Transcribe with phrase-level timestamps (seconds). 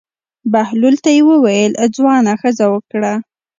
[0.51, 3.13] بهلول ته یې وویل: ځوانه ښځه وکړه.